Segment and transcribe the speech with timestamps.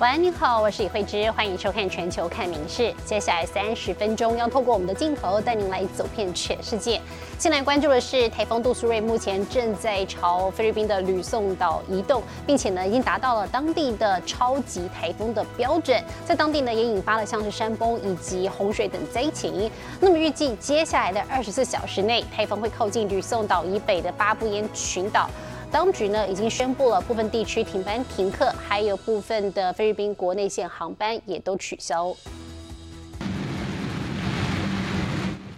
[0.00, 2.84] 晚安，你好，我是李慧芝，欢迎收看《全球看名事》。
[3.04, 6.98] 接下来三十分钟要透过我们的镜头带您来走遍全世界。
[7.38, 19.70] 先来关注的是台风杜苏芮，目前正在朝菲律宾的吕宋岛移动，并且呢已经达到了当地的超级台风的标准，在当地呢也引发了像是山崩以及洪水等灾情。
[20.00, 25.28] 那么预计接下来的二十四小时内，台风会靠近吕宋岛以北的巴布烟群岛。
[25.70, 32.12] 当局呢已经宣布了部分地区停班停课，还有部分的菲律宾国内线航班也都取消。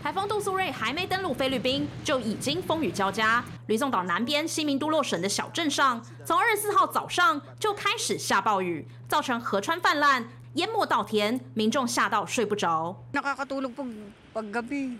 [0.03, 3.43] 台风杜苏芮还没登陆菲律宾，就已经风雨交加。
[3.69, 12.95] 吕宋岛南边西明都洛省的小镇上，从二十四号早上就开始下暴雨，造成河川泛滥，淹没稻田，民众吓到睡不着。
[13.15, 13.89] Nakakatulog pag
[14.35, 14.99] paggabi.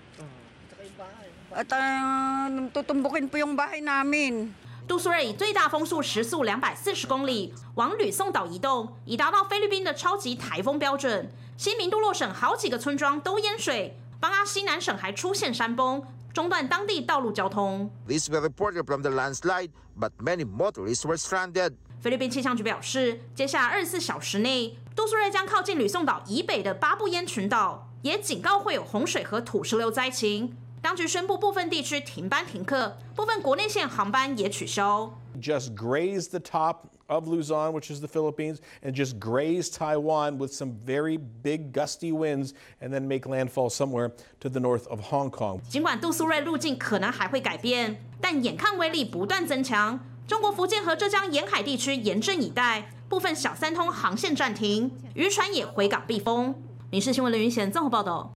[1.53, 4.57] At ah, tutumbukin po yung bahay namin.
[4.93, 11.33] 杜苏芮以最大风速时速两百四十公里往吕宋岛移动，已达到菲律宾的超级台风标准。
[11.57, 16.03] 新明杜洛省好几个村庄都淹水，邦阿西南省还出现山崩，
[16.35, 17.91] 中断当地道路交通。
[18.07, 21.73] This were reported from the landslide, but many motorists were stranded.
[22.03, 30.55] 菲律宾气象局表示，接下来二十四小时内，杜苏芮将靠近吕宋岛以北的巴布烟群岛，也警告会有洪水和土石流灾情。
[30.83, 35.17] 当局宣布部分地区停班停课，部分国内线航班也取消。
[35.41, 40.73] just graze the top of Luzon, which is the Philippines, and just graze Taiwan with some
[40.85, 44.11] very big gusty winds, and then make landfall somewhere
[44.41, 45.61] to the north of Hong Kong.
[45.69, 56.55] 尽管杜苏芮路径可能还会改变，但眼看威力不断增强，中国福建和浙江沿海地区严阵以待，部分小三通航线暂停，渔船也回港避风。
[56.91, 58.33] 民事新闻的云贤综合报道。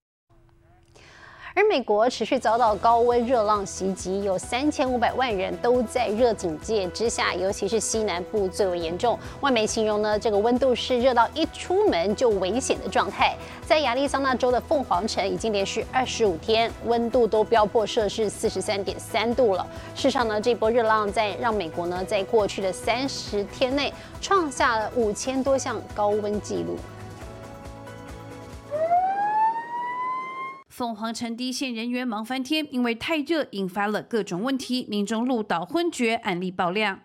[1.57, 9.17] 而美国持续遭到高温热浪袭击，有三千五百万人都在热警戒之下，尤其是西南部最为严重。
[9.41, 13.35] 外媒形容呢，这个温度是热到一出门就危险的状态。
[13.65, 19.65] 在亚利桑那州的凤凰城，已经连续二十五天温度都飙破摄氏四十三点三度了。
[19.95, 23.91] 事实上呢，这波热浪在让美国呢，在过去的三十天内
[24.21, 26.77] 创下了五千多项高温纪录。
[30.77, 36.99] 凤凰城第一线人员忙翻天，因为太热引发了各种问题，民众路倒昏厥，案例爆量。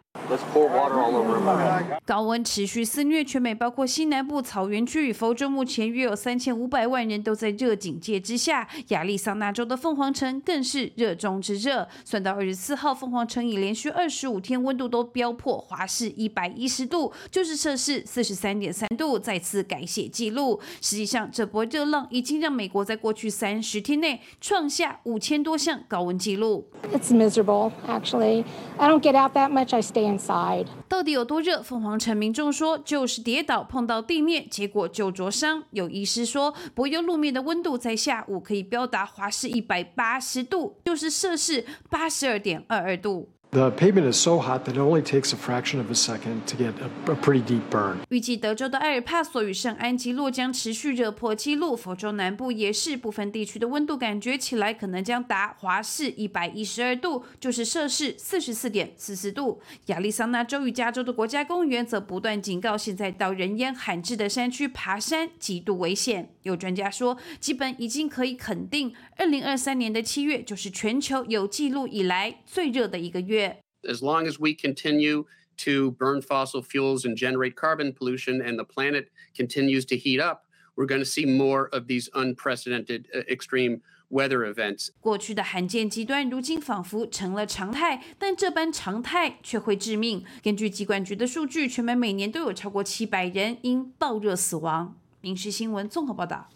[2.04, 8.68] 高温持续肆虐全美，包括西南部草原区与佛州，目前约有三千五百万人都在热警戒之下。
[8.88, 20.60] 亚利桑那州的凤凰城更是热中之热，算到二十四号，凤凰城已连续二十五天温度都飙破华氏一百一十度，就是摄氏四十三点三度，再次改写纪录。
[20.82, 26.68] 实际上，这波热浪已经让美国在过去三十天内创下五千多项高温纪录。
[26.92, 28.44] It's miserable, actually.
[28.76, 30.66] I don't get out that much, I stay inside.
[30.88, 31.62] 到底有多热？
[31.62, 35.64] 凤凰城民众说，就是跌倒碰到地面，结果就灼伤。
[35.70, 43.30] 有医师说，柏油路面的温度在下午可以飙达华氏一百八十度，就是摄氏八十二点二二度。
[43.54, 46.72] The pavement is so hot that it only takes a fraction of a second to get
[46.80, 47.98] a, a pretty deep burn.
[48.08, 59.60] 预计德州的埃尔帕索与圣安吉洛将持续热破纪录，佛州南部也是部分地区的温度感觉起来可能将达华氏一百一十二度，就是摄氏四十四点四四度。
[59.88, 66.30] 亚利桑那州与加州的国家公园则不断警告，现在到人烟罕至的山区爬山极度危险。
[66.44, 73.41] 有专家说，基本已经可以肯定，二零二三年的七月就是全球有记录以来最热的一个月。
[73.87, 75.25] as long as we continue
[75.57, 80.43] to burn fossil fuels and generate carbon pollution and the planet continues to heat up,
[80.75, 84.89] we're going to see more of these unprecedented uh, extreme weather events.
[85.01, 90.23] 过去的罕见极端，如今仿佛成了常态，但这般常态却会致命。
[90.43, 94.95] 根据疾管局的数据，全美每年都有超过七百人因暴热死亡。
[95.21, 96.49] 民事新闻综合报道。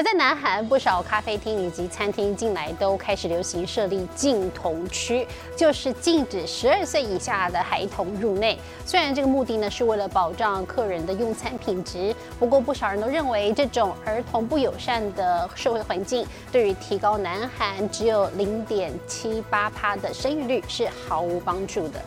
[0.00, 8.58] 而在南韩，不少咖啡厅以及餐厅近来都开始流行设立禁童区，就是禁止十二岁以下的孩童入内。
[8.86, 22.00] 虽然这个目的呢是为了保障客人的用餐品质，不过不少人都认为这种儿童不友善的社会环境，对于提高南韩只有零点七八趴的生育率是毫无帮助的。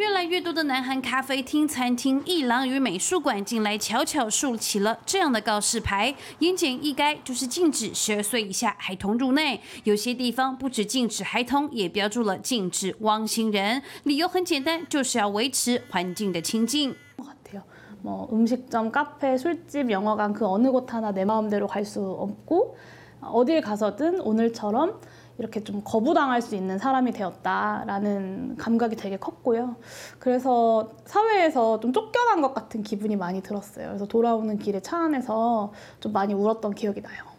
[0.00, 9.60] 越来越多的南韩咖啡厅、餐厅、艺廊与美术馆近来悄悄竖起了这样的告示牌，言简意赅，就是禁止十二岁以下孩童入内。
[9.84, 13.82] 有些地方不止禁止孩童，也标注了禁止汪星人。
[14.02, 16.94] 理由很简单，就是要维持环境的清净。
[17.16, 17.62] 같아요.
[18.02, 22.76] 뭐 음식점, 카페, 술집, 영화관 그 어느 곳 하나 내 마음대로 갈 수 없고
[23.22, 25.00] 어딜 가서든 오늘처럼
[25.41, 29.75] 이렇게 좀 거부당할 수 있는 사람이 되었다라는 감각이 되게 컸고요.
[30.19, 33.87] 그래서 사회에서 좀 쫓겨난 것 같은 기분이 많이 들었어요.
[33.87, 37.30] 그래서 돌아오는 길에 차 안에서 좀 많이 울었던 기억이 나요.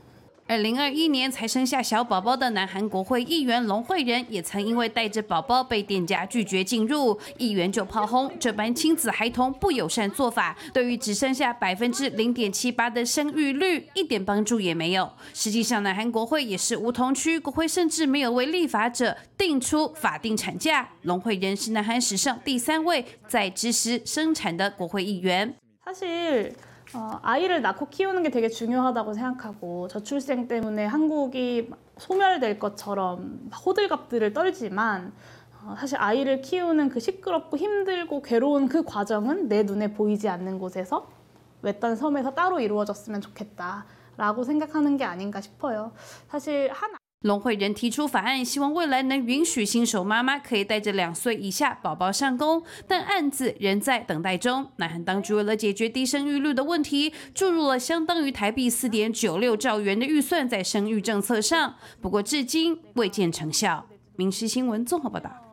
[0.52, 15.10] 二零二一年才生下小宝宝的南韩国会议员龙慧仁，也曾因为带着宝宝被店家拒绝进入，议员就炮轰这般亲子孩童不友善做法，对于只剩下百分之零点七八的生育率一点帮助也没有。
[15.32, 20.86] 实际上，南韩国会也是无同区，国会甚至没有为立法者定出法定产假。
[21.00, 25.54] 龙慧仁是南韩史上第三位在支持生产的国会议员。
[25.86, 26.52] 사실
[26.94, 35.12] 어, 아이를 낳고 키우는 게 되게 중요하다고 생각하고 저출생 때문에 한국이 소멸될 것처럼 호들갑들을 떨지만
[35.64, 41.08] 어, 사실 아이를 키우는 그 시끄럽고 힘들고 괴로운 그 과정은 내 눈에 보이지 않는 곳에서
[41.62, 45.92] 외딴 섬에서 따로 이루어졌으면 좋겠다라고 생각하는 게 아닌가 싶어요.
[46.28, 54.68] 사실 한 龙慧仁提出法案，希望未来能允许新手妈妈可以带着两岁以下宝宝上工，但案子仍在等待中。
[54.76, 63.86] 南韩当局为了解决低生育率的问题，注入了相当于台币四点九六兆元的预算在生育政策上，不过至今未见成效。
[64.16, 65.51] 民事新闻综合报道。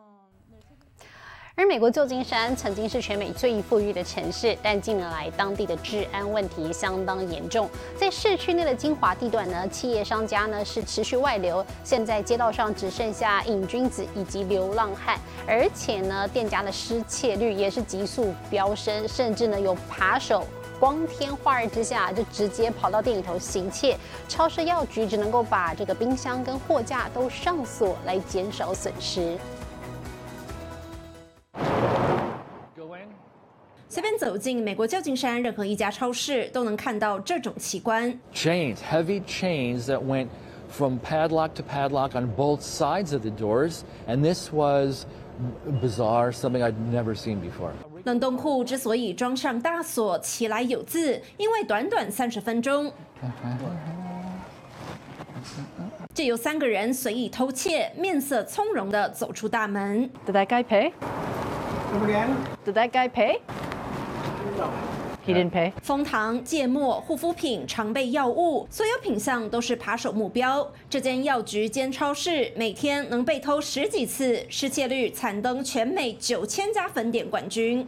[1.60, 7.68] 而美国旧金山曾经是全美最富裕的城市，但近年来当地的治安问题相当严重。
[7.94, 20.46] 在市区内的精华地段呢，企业商家呢是持续外流，现在街道上只剩下瘾君子以及流浪汉，而且呢，店家的失窃率也是急速飙升，甚至呢有扒手。
[20.78, 29.36] 光天化日之下就直接跑到店里头行窃，超市药局只能够把这个冰箱跟货架都上锁来减少损失。
[33.92, 38.16] 随便走进美国旧金山任何一家超市，都能看到这种奇观。
[38.32, 40.28] chains, heavy chains that went
[40.68, 45.06] from padlock to padlock on both sides of the doors, and this was
[45.82, 47.72] bizarre, something I'd never seen before.
[48.04, 52.92] 冷冻库之所以装上大锁，其来有自，因为短短三十分钟，
[56.14, 60.08] 就有三个人随意偷窃，面色从容地走出大门。
[60.24, 60.92] Did that guy pay?
[62.64, 63.40] Did that guy pay?
[65.26, 65.72] He didn't pay.
[65.82, 70.66] 蜂糖、芥末、护肤品、常备药物，所有品项都是扒手目标。
[70.88, 77.86] 这间药局兼超市每天能被偷十几次，失窃率惨登全美九千家分店冠军。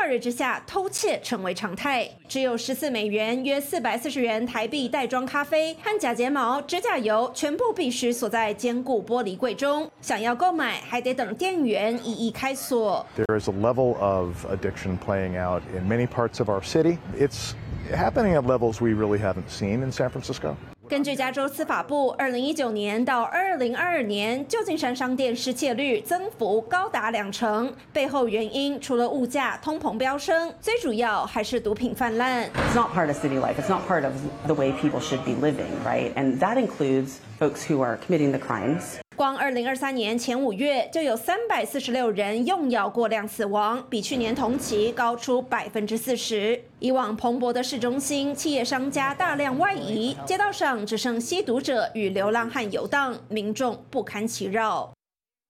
[0.00, 2.08] 光天化日之下，偷窃成为常态。
[2.26, 9.90] 只有十四美元（约四百四十元台币）袋装咖啡和假睫毛、指甲油，全部必须锁在坚固玻璃柜中。
[10.00, 13.04] 想要购买，还得等店员一一开锁。
[13.14, 16.96] There is a level of addiction playing out in many parts of our city.
[17.18, 17.52] It's
[17.92, 20.56] happening at levels we really haven't seen in San Francisco.
[20.90, 27.72] 根据加州司法部，二零一九年到二零二二年，旧金山商店失窃率增幅高达两成。
[27.92, 32.50] 背后原因除了物价通膨飙升，最主要还是毒品泛滥。
[32.56, 33.54] It's not part of city life.
[33.54, 34.14] It's not part of
[34.46, 36.12] the way people should be living, right?
[36.14, 38.98] And that includes folks who are committing the crimes.
[39.20, 46.58] 光二零二三年前五月就有三百四十六人用药过量死亡，比去年同期高出百分之四十。
[46.78, 54.90] 以往蓬勃的市中心，企业商家大量外移，街道上只剩吸毒者与流浪汉游荡，民众不堪其扰。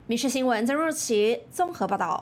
[0.09, 2.21] 民事新闻曾若琪综合报道。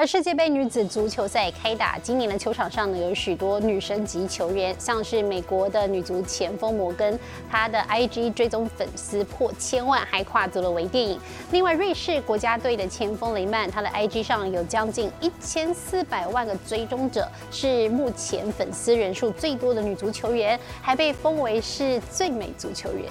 [0.00, 11.20] 而世界杯女子足球赛开打，今年的球场上呢有许多女神级球员，像是美国的女足前锋摩根，她的 IG 追踪粉丝破千万，还跨足了微电影。
[11.52, 23.04] 另外，瑞士国家队的前锋雷曼，她的 IG 上有将近一千四百万个追踪者，是目前粉丝人数最多的女足球员，还被封为是最美足球员。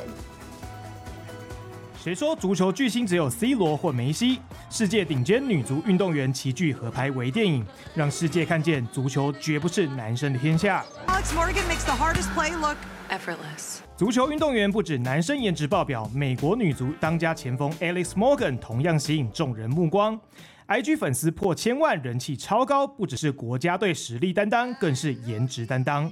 [2.02, 4.40] 谁说足球巨星只有 C 罗或梅西？
[4.70, 10.86] 世界顶尖女足运动员齐聚合拍微电影，让世界看见足球绝不是男生的天下。
[11.08, 12.78] Alex Morgan makes the hardest play look
[13.10, 13.80] effortless.
[13.98, 20.18] 足球运动员不止男生颜值爆表，美国女足当家前锋 Alex Morgan 同样吸引众人目光。
[20.70, 26.10] IG 粉丝破千万，人气超高，不只是国家队实力担当，更是颜值担当。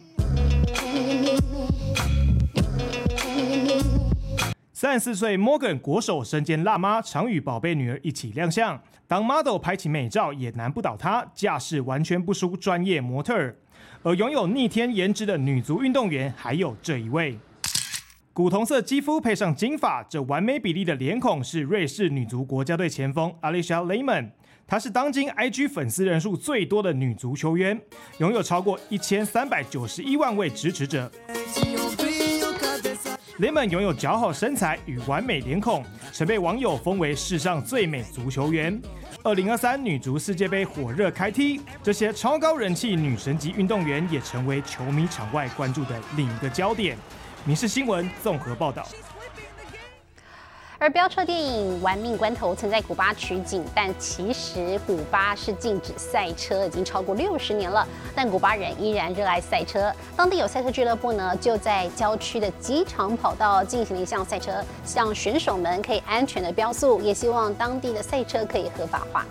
[4.80, 8.80] 三十四岁 Morgan 国手身兼辣妈，常与宝贝女儿一起亮相。
[9.08, 13.56] 当 model 拍起美照也难不倒她，架势完全不输专业模特儿。
[14.04, 17.40] 而拥有逆天颜值的女足运动员还有这一位，
[18.34, 24.30] 古铜色肌肤配上金发，这完美比例的脸孔是瑞士女足国家队前锋 Alicia Lehmann。
[24.68, 27.82] 她是当今 IG 粉丝人数最多的女足球员，
[28.20, 31.12] 拥有超过一千三百九十一万位支持者。
[33.40, 38.82] 雷蒙拥有姣好身材与完美脸孔，曾被网友封为世上最美足球员。
[39.24, 46.98] 二零二三女足世界杯火热开踢，这些超高人气女神级运动员也成为球迷场外关注的另一个焦点。
[47.46, 48.84] 民事新闻综合报道。
[50.80, 57.88] 而飙车电影《玩命关头》曾在古巴取景，但其实古巴是禁止赛车，已经超过六十年了。
[58.16, 64.64] 但古巴人依然热爱赛车，当地有赛车俱乐部呢，就在郊区的机场跑道进行了一项赛车，
[64.96, 69.26] 让选手们可以安全的飙速，也希望当地的赛车可以合法化。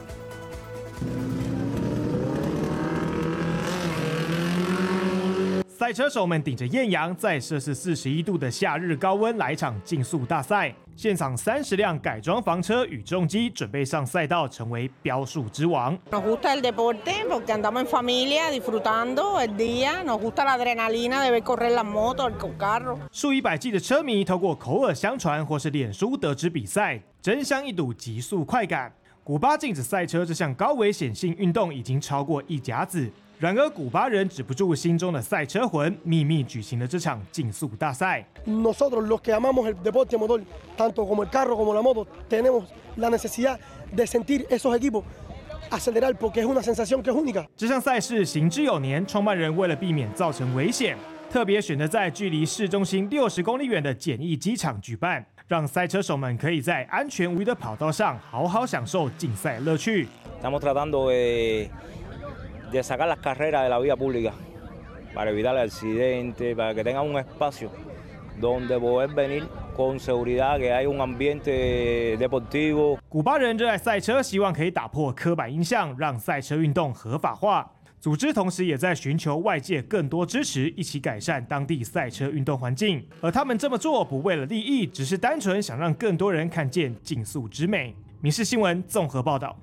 [5.86, 10.74] 赛车手们顶着艳阳，在摄氏四十一度的夏日高温来场竞速大赛。
[10.96, 15.96] 现场三十辆改装房车与重机准备上赛道，成为标速之王。
[16.10, 20.02] Nos gusta el deporte porque andamos en familia disfrutando el día.
[20.02, 22.98] Nos gusta la adrenalina de ver correr las motos, el carro.
[23.12, 28.92] 数以百计的车迷透过口耳相传或是脸书得知比赛，争相一睹极速快感。
[29.22, 33.08] 古巴禁止赛车这项高危险性运动已经超过一甲子。
[33.38, 38.24] 然而，古巴人止不住心中的赛车魂，秘密举行了这场竞速大赛。
[38.46, 40.40] Nosotros los que amamos el deporte motor,
[40.74, 42.64] tanto como el carro como la moto, tenemos
[42.96, 43.58] la necesidad
[43.94, 45.04] de sentir esos equipos
[45.70, 47.44] acelerar porque es una sensación que es única。
[47.54, 50.96] 这项赛事行之有年，创办人为了避免造成危险，
[51.30, 60.08] 特别选择在距离市中心六十公里远的简易机场举办，让赛车手们可以在安全无虞的跑道上好好享受竞赛乐趣。
[60.40, 61.68] Estamos tratando de
[73.08, 77.72] 古巴人热爱赛车，希望可以打破刻板印象，让赛车运动合法化。
[77.98, 83.04] 组织同时也在寻求外界更多支持，一起改善当地赛车运动环境。
[83.20, 87.94] 而他们这么做不为了利益，只是单纯想让更多人看见竞速之美。
[88.20, 89.56] 民事新闻综合报道。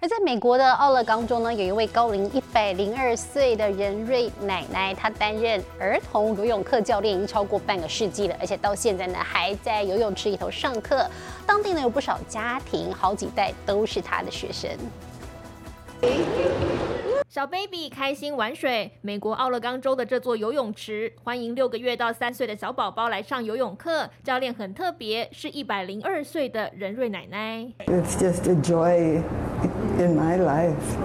[0.00, 11.04] 而在美国的奥勒冈州呢，有一位高龄一百零二岁的任瑞奶奶，她担任儿童游泳课教练已经超过半个世纪了，而且到现在呢还在游泳池里头上课。
[11.44, 14.70] 当地呢有不少家庭，好几代都是她的学生。
[17.28, 24.08] 小 baby 开心玩水，美国奥勒冈州的这座游泳池欢迎六个月到三岁的小宝宝来上游泳课。
[24.22, 27.66] 教练很特别，是一百零二岁的任瑞奶奶。
[27.86, 29.22] It's just a joy
[29.99, 30.97] in my life.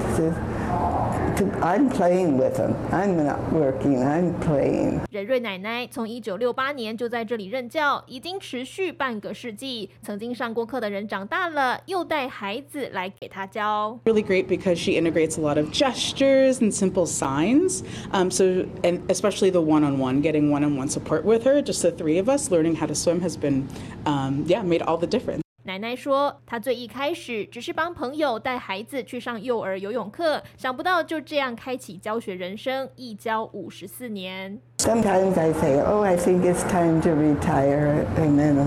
[1.62, 2.74] I'm playing with them.
[2.90, 4.02] I'm not working.
[4.02, 5.02] I'm playing.
[5.12, 9.88] 任瑞奶奶从一九六八年就在这里任教，已经持续半个世纪。
[10.02, 13.96] 曾经上过课的人长大了，又带孩子来给她教。
[14.04, 17.82] Really great because she integrates a lot of gestures and simple signs.
[18.10, 22.28] Um, so and especially the one-on-one, getting one-on-one support with her, just the three of
[22.28, 23.68] us learning how to swim has been,
[24.06, 25.41] um, yeah, made all the difference.
[25.65, 34.59] 奶奶说，她最一开始只是帮朋友带孩子去上幼儿游泳课，想不到就这样开启教学人生，一教五十四年。
[34.79, 38.57] Sometimes I say, "Oh, I think it's time to retire," and then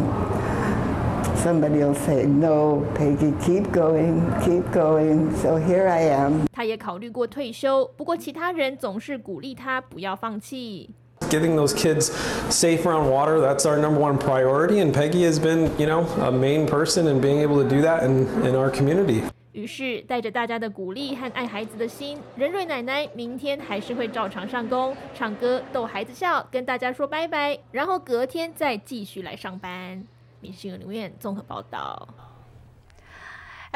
[1.36, 6.46] somebody will say, "No, Peggy, keep going, keep going." So here I am.
[6.50, 10.88] 她也考虑过退休，不过其他人总是鼓励她不要放弃。
[11.30, 12.12] Getting those kids
[12.50, 14.80] safe around water, that's our number one priority.
[14.80, 18.04] And Peggy has been, you know, a main person in being able to do that
[18.04, 19.22] in, in our community.
[19.52, 30.04] 于是，带着大家的鼓励和爱孩子的心，任瑞奶奶明天还是会照常上工，唱歌逗孩子笑，跟大家说拜拜，然后隔天再继续来上班。
[30.40, 32.06] 民新闻留言综合报道。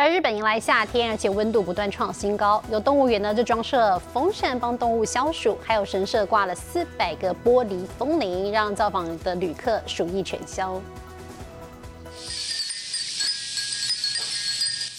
[0.00, 2.62] 而日本迎来夏天，而且温度不断创新高。
[2.70, 10.80] 有动物园呢，就装设风扇帮动物消暑，还有神社挂了四百个玻璃风铃，让造访的旅客暑意全消。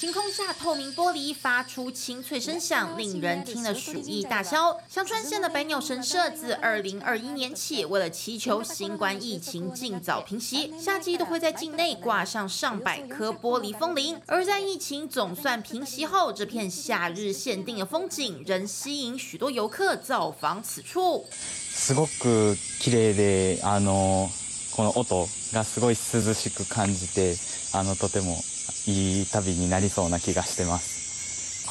[0.01, 4.79] 晴空下，透明玻璃发出清脆声响，令人听了暑意大消。
[4.89, 14.21] 香川县的百鸟神社自二零二一年起，为了祈求新冠疫情尽早平息，夏季都会在境内挂上上百颗玻璃风铃。
[14.27, 21.25] 而在疫情总算平息后，这片夏日限定的风景仍吸引许多游客造访此处。
[21.73, 24.31] すごく綺麗で、あの
[24.73, 27.37] この音がすごい涼しく感じて、
[27.73, 28.43] あのとても。
[28.88, 31.02] いい旅になりそうな気がしてます。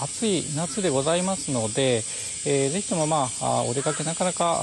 [0.02, 2.02] 暑い夏でございますので、
[2.46, 4.56] えー、ぜひともまあお出かけなかなか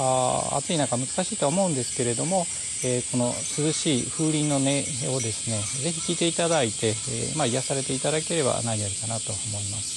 [0.53, 2.47] あ暑い中難しいとは思うんですけれども、
[2.83, 4.63] えー、この涼しい風鈴の音
[5.15, 9.96] をですねぜひ聞いていただいて、えー、まあ癒されていただければ何よりかなと思います。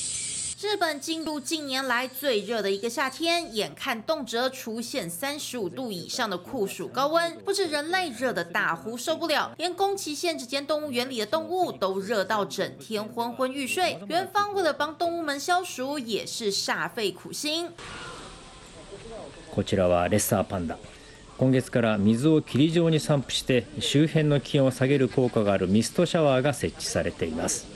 [0.62, 14.00] 日本进入近年来最热的一个夏天，眼看动辄出现三十五度以上的酷暑高温，不止人类热得大呼受不了，连宫崎县这间动物园里的动物都热到整天昏昏欲睡。
[14.08, 17.70] 园方为了帮动物们消暑，也是煞费苦心。
[19.54, 20.78] こちらはレッサーパンダ。
[21.38, 27.69] 今月から水を霧状に散布して周辺の気温を下げる効果があるミストシャワーが設置されています。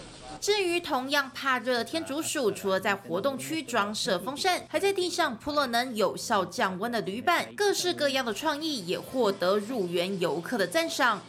[0.44, 11.22] 至于同样怕热的天竺鼠，除了在活动区装设风扇，还在地上铺了能有效降温的铝板，各式各样的创意也获得入园游客的赞赏。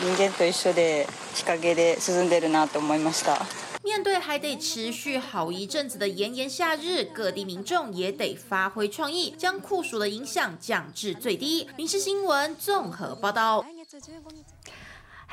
[0.00, 3.46] 人間と一緒で日陰で涼んでるなと思いました。
[3.84, 11.68] 面对还得持续好一阵子的炎炎夏日，各地民众也得发挥创意，将酷暑的影响降至最低。
[11.76, 13.64] 民事新闻综合报道。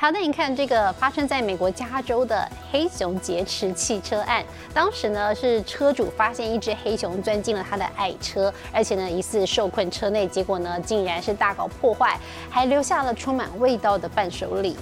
[0.01, 4.43] 好，那你看这个发生在美国加州的黑熊劫持汽车案，
[4.73, 14.75] 当时呢是车主发现一只黑熊钻进了他的爱车，而且呢疑似受困车内，结果呢竟然是大搞破坏，还留下了充满味道的伴手礼。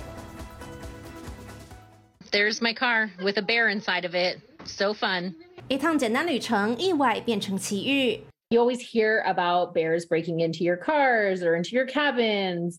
[2.32, 4.38] There's my car with a bear inside of it.
[4.64, 5.34] So fun.
[5.68, 8.22] 一趟简单旅程，意外变成奇遇。
[8.52, 12.78] You always hear about bears breaking into your cars or into your cabins.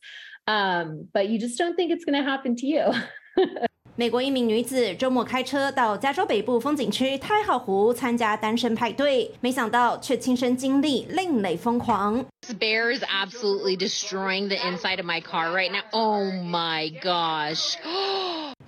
[0.50, 2.94] Um, but you just don't think it's going to happen to you.
[3.98, 12.26] 美国一名女子周末开车到加州北部风景区太浩湖参加单身派对，没想到却亲身经历另类疯狂。
[12.42, 15.84] This bear is absolutely destroying the inside of my car right now.
[15.92, 17.78] Oh my gosh.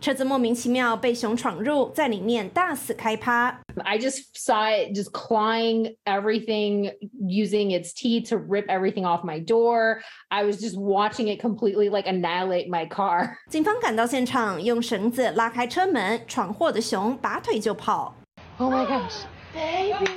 [0.03, 3.57] 车子莫名其妙被熊闯入，在里面大肆开趴。
[3.85, 10.01] I just saw it just clawing everything, using its teeth to rip everything off my door.
[10.29, 13.37] I was just watching it completely like annihilate my car.
[13.49, 18.17] 警方赶到现场，用绳子拉开车门，闯祸的熊拔腿就跑。
[18.59, 19.23] Oh my gosh,
[19.55, 20.11] baby!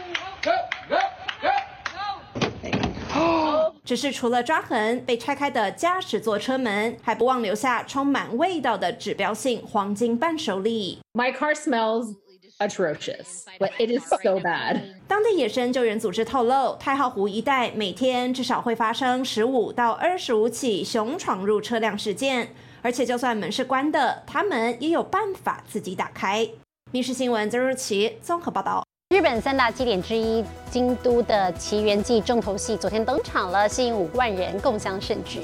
[3.86, 11.00] 只是除了抓痕，被拆开的驾驶座车门还不忘留下充满味道的指标性黄金伴手礼。
[11.13, 12.15] My car smells
[12.57, 14.81] atrocious, but it is so bad.
[15.07, 26.50] 当地野生救援组织透露，太浩湖一带每天至少会发生十五到二十五起熊闯入车辆事件，而且就算门是关的，他们也有办法自己打开。
[26.92, 28.83] 密室新闻曾如琪综合报道。
[29.09, 35.41] 日本三大祭典之一京都的奇缘记重头戏昨天登场了，吸引五万人共襄盛举。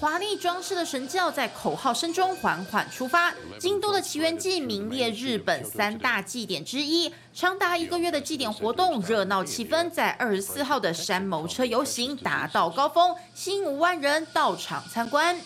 [0.00, 3.32] 华丽装饰的神教在口号声中缓缓出发。
[3.56, 15.36] 京都的奇缘祭名列日本三大祭典之一，长达一个月的祭典活动，热闹气氛在二十四号的山谋车游行达到高峰，吸引五万人到场参观。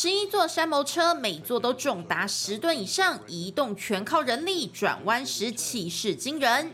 [0.00, 6.72] 十一座山谋车，每座都重达十吨以上，移动全靠人力，转弯时气势惊人。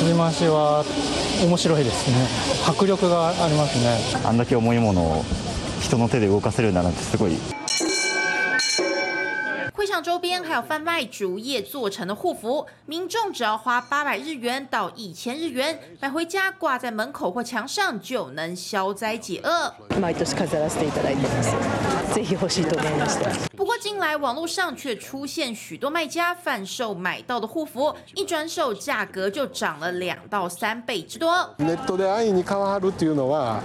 [0.00, 0.84] 振り回しは
[1.42, 2.26] 面白いですね。
[2.66, 3.98] 迫力がありますね。
[4.24, 5.24] あんだけ重いものを
[5.80, 7.36] 人の手で動かせるんだなってすごい。
[10.02, 19.72] 会场周边还有贩卖竹叶做成的护符，民众只要花八百日元到一千日元买回家挂在门口或墙上，就能消灾解厄。
[20.00, 21.54] 毎年飾らせていただいてます。
[22.12, 23.30] ぜひ欲しいと思いました。
[23.83, 31.53] 近来网络上却出现许多卖家贩售买到的护符，一转手价格就涨了两到三倍之多。
[31.57, 33.61] ネットで安易に買わはるっていうのは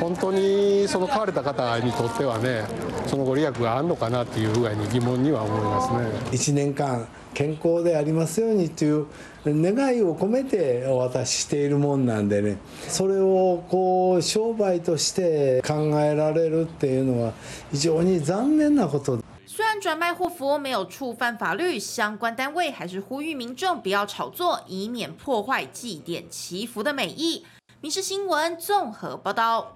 [0.00, 2.64] 本当にその買われた方にとってはね、
[3.06, 5.46] そのご利益があるのかなっていう具合に疑問には。
[6.32, 9.06] 1年間健康でありますようにという
[9.46, 17.32] 願いを込めてお渡ししているもんなんでねそれをこう商売として考えられるっていうのは
[17.70, 19.22] 非常に残念なこと虽
[19.72, 27.46] 然转卖护符没有触犯法律，相关单位还是呼吁民众不要炒作，以免破坏祭典祈福的美意。
[27.80, 29.74] 民事新闻综合报道。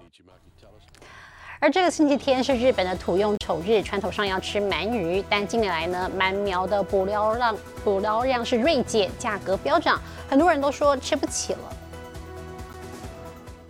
[1.59, 11.76] 而这个星期天是日本的土用丑日，传统上要吃鳗鱼，但近年来呢，鳗苗的捕捞量捕捞量是锐减，价格飙涨，很多人都说吃不起了。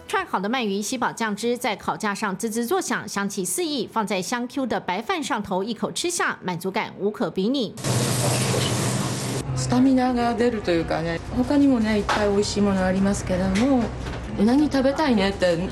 [0.08, 7.74] 串好的鳗鱼，吸饱酱汁，在烤架上滋滋作响，香气四溢，放在香 Q 的白饭上头，一口吃下，满足感无可比拟。
[9.56, 13.84] スタミナが出るというかね、他にもねいっぱい美味しいものありますけども。
[14.38, 15.68] うなぎ食べたいねってね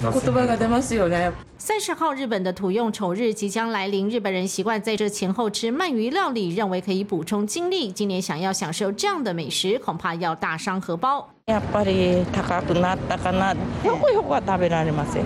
[0.00, 1.32] 言葉が出ますよね。
[1.58, 4.10] 三十号，日本的土用丑日即将来临。
[4.10, 7.90] 日本人习惯在这前后吃鳗鱼料理，认为可以补充精力。
[7.90, 11.26] 今年想要享受这样的美食，恐怕要大伤荷包。
[11.46, 13.54] やっぱり高くなったかな。
[13.82, 15.24] ひょこひょこは食べられません。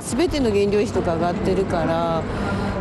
[0.00, 2.22] すべての原料費とか上がってるから、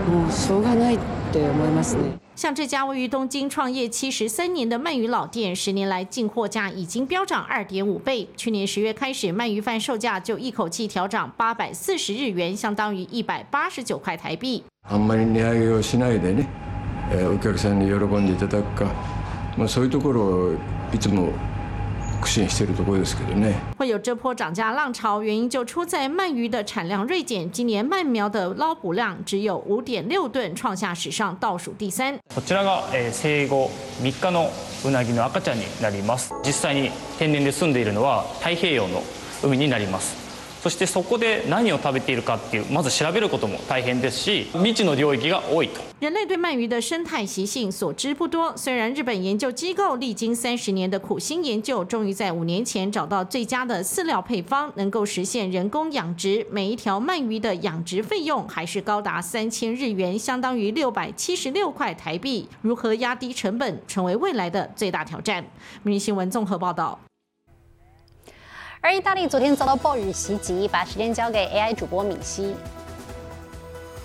[0.07, 0.99] もうしょうがないっ
[1.31, 2.19] て思いますね。
[2.35, 8.27] 像这家位于东京创业七十三年的鳗鱼老店，十年来进货价已经飙涨二点五倍。
[8.37, 14.63] 去年十月开始，鳗鱼饭售价就一口气调涨八百四十日元，相当于一百八十九块台币。
[14.89, 16.47] あんまり値上げをしないでね、
[17.33, 18.91] お客さんに喜んでいただくか、
[19.57, 20.53] まあそういうところを
[20.93, 21.33] いつも。
[23.76, 27.50] 会有这波涨价浪潮，原因就出在鳗鱼的产量锐减。
[27.50, 32.18] 今年鳗苗的捞捕量只有五点六吨，创下史上倒数第三。
[32.34, 32.82] こちらが
[33.12, 33.70] 生後
[34.02, 34.50] 3日の
[34.84, 36.32] うなぎの赤ちゃんになります。
[36.42, 39.02] 実際に天然で住んでいるのは太平洋の
[39.42, 40.23] 海になります。
[40.63, 45.81] そしてそこで何を食べているかっていうまず調べることも大変ですし未知の領域が多いと。
[46.01, 56.45] 人类对鳗鱼的生态习性所知不多，虽然日本研究机构历经三十年的苦心研究，终于在五年前找到最佳的饲料配方，能够实现人工养殖。
[56.49, 62.47] 每一条鳗鱼的养殖费用还是高达三千日元，相当于六百七十六块台币。
[62.61, 65.45] 如何压低成本，成为未来的最大挑战？
[65.83, 66.99] 明日新闻综合报道。
[68.84, 72.54] 而意大利昨天遭到暴雨袭击，把时间交给 AI 主播敏熙。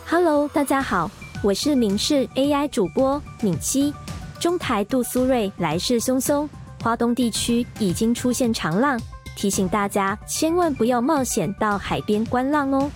[0.08, 1.12] Hello，大家好，
[1.44, 3.94] 我是明视 AI 主播敏熙。
[4.40, 6.48] 中台杜苏芮来势汹汹，
[6.82, 8.98] 华东地区已经出现长浪，
[9.36, 12.90] 提醒大家千万不要冒险到海边观浪哦。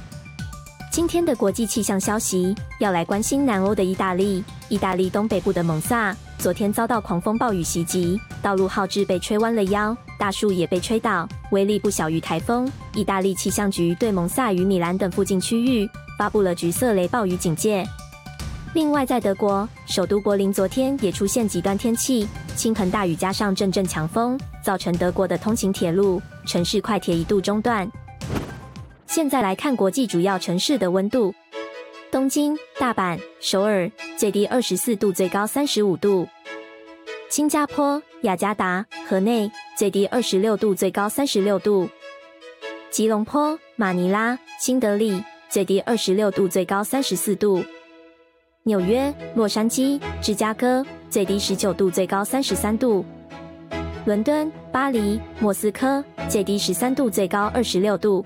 [0.90, 9.94] 今天的国际气象消息要来关心南欧的意大利，意大利东北部的蒙萨昨天遭到狂风暴雨袭击，道路号志被吹弯了腰。
[10.24, 12.72] 大树也被吹倒，威力不小于台风。
[12.96, 15.86] 意大利气象局对蒙萨与米兰等附近区域
[16.18, 17.86] 发布了橘色雷暴雨警戒。
[18.74, 27.92] 另外，在德国首都柏林，昨天也出现极端天气，倾盆大雨加上阵阵强风，造成德国的通勤铁路、城市快铁一度中断。
[29.06, 31.36] 现在来看国际主要城市的温度：
[32.10, 36.26] 东京、大阪、首尔，最低二十四度，最高三十五度。
[37.30, 41.90] 新加坡、雅加达、河内最低二十六度，最高三十六度；
[42.90, 47.62] 吉隆坡、马尼拉、新德里最低二十六度，最高三十四度；
[48.64, 53.04] 纽约、洛杉矶、芝加哥最低十九度，最高三十三度；
[54.06, 58.26] 伦敦、巴黎、莫斯科最低十三度，最高二十六度。